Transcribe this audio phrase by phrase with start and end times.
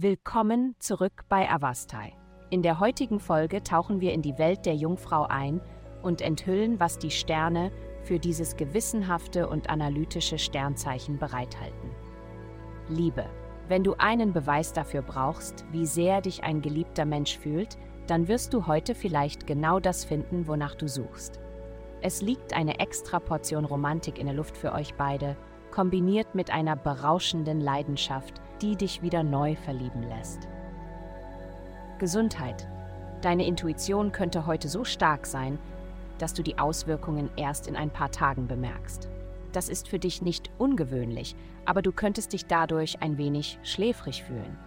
[0.00, 2.12] Willkommen zurück bei Avastai.
[2.50, 5.60] In der heutigen Folge tauchen wir in die Welt der Jungfrau ein
[6.02, 7.72] und enthüllen, was die Sterne
[8.04, 11.90] für dieses gewissenhafte und analytische Sternzeichen bereithalten.
[12.88, 13.26] Liebe.
[13.66, 17.76] Wenn du einen Beweis dafür brauchst, wie sehr dich ein geliebter Mensch fühlt,
[18.06, 21.40] dann wirst du heute vielleicht genau das finden, wonach du suchst.
[22.02, 25.36] Es liegt eine extra Portion Romantik in der Luft für euch beide,
[25.72, 30.48] kombiniert mit einer berauschenden Leidenschaft, die dich wieder neu verlieben lässt.
[31.98, 32.68] Gesundheit.
[33.20, 35.58] Deine Intuition könnte heute so stark sein,
[36.18, 39.08] dass du die Auswirkungen erst in ein paar Tagen bemerkst.
[39.52, 41.34] Das ist für dich nicht ungewöhnlich,
[41.64, 44.58] aber du könntest dich dadurch ein wenig schläfrig fühlen.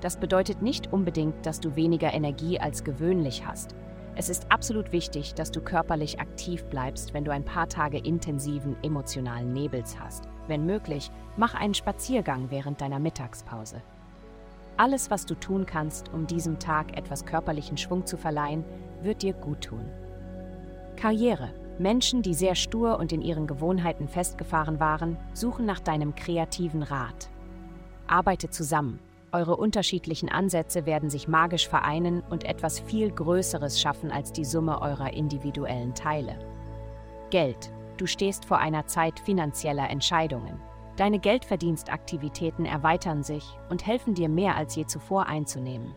[0.00, 3.74] Das bedeutet nicht unbedingt, dass du weniger Energie als gewöhnlich hast.
[4.14, 8.76] Es ist absolut wichtig, dass du körperlich aktiv bleibst, wenn du ein paar Tage intensiven
[8.82, 10.28] emotionalen Nebels hast.
[10.48, 13.82] Wenn möglich, mach einen Spaziergang während deiner Mittagspause.
[14.76, 18.64] Alles, was du tun kannst, um diesem Tag etwas körperlichen Schwung zu verleihen,
[19.02, 19.86] wird dir gut tun.
[20.96, 21.52] Karriere.
[21.78, 27.28] Menschen, die sehr stur und in ihren Gewohnheiten festgefahren waren, suchen nach deinem kreativen Rat.
[28.06, 28.98] Arbeite zusammen,
[29.32, 34.80] eure unterschiedlichen Ansätze werden sich magisch vereinen und etwas viel Größeres schaffen als die Summe
[34.80, 36.38] eurer individuellen Teile.
[37.28, 37.70] Geld.
[37.96, 40.60] Du stehst vor einer Zeit finanzieller Entscheidungen.
[40.96, 45.94] Deine Geldverdienstaktivitäten erweitern sich und helfen dir mehr als je zuvor einzunehmen.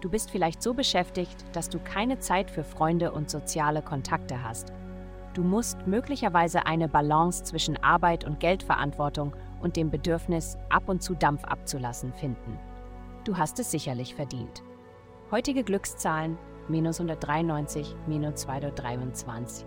[0.00, 4.72] Du bist vielleicht so beschäftigt, dass du keine Zeit für Freunde und soziale Kontakte hast.
[5.32, 11.14] Du musst möglicherweise eine Balance zwischen Arbeit und Geldverantwortung und dem Bedürfnis, ab und zu
[11.14, 12.58] Dampf abzulassen, finden.
[13.24, 14.62] Du hast es sicherlich verdient.
[15.30, 19.66] Heutige Glückszahlen minus 193, minus 223.